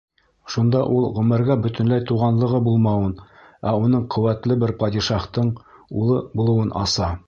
Шунда 0.53 0.79
ул 0.93 1.03
Ғүмәргә 1.17 1.57
бөтөнләй 1.65 2.05
туғанлығы 2.13 2.63
булмауын, 2.69 3.13
ә 3.73 3.77
уның 3.85 4.09
ҡеүәтле 4.17 4.61
бер 4.65 4.77
падишаһтың 4.85 5.57
улы 6.01 6.23
булыуын 6.41 6.79
аса. 6.87 7.17